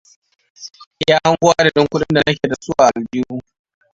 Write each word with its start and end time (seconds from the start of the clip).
Ya 1.07 1.17
hango 1.23 1.47
adadin 1.57 1.87
kudin 1.91 2.15
da 2.15 2.21
nake 2.27 2.47
dasu 2.47 2.71
a 2.77 2.89
aljihu. 2.95 3.39